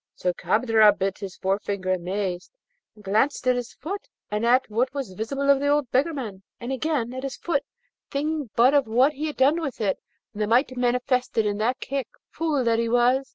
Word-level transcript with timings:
So 0.15 0.33
Kadrab 0.33 0.97
bit 0.97 1.19
his 1.19 1.35
forefinger 1.37 1.91
amazed, 1.93 2.49
and 2.95 3.03
glanced 3.03 3.45
at 3.45 3.55
his 3.55 3.73
foot, 3.73 4.09
and 4.31 4.43
at 4.47 4.67
what 4.67 4.91
was 4.95 5.13
visible 5.13 5.47
of 5.51 5.59
the 5.59 5.67
old 5.67 5.91
beggarman, 5.91 6.41
and 6.59 6.71
again 6.71 7.13
at 7.13 7.21
his 7.21 7.37
foot, 7.37 7.61
thinking 8.09 8.49
but 8.55 8.73
of 8.73 8.87
what 8.87 9.13
he 9.13 9.27
had 9.27 9.37
done 9.37 9.61
with 9.61 9.79
it, 9.79 9.99
and 10.33 10.41
the 10.41 10.47
might 10.47 10.75
manifested 10.75 11.45
in 11.45 11.59
that 11.59 11.79
kick, 11.81 12.07
fool 12.31 12.63
that 12.63 12.79
he 12.79 12.89
was! 12.89 13.29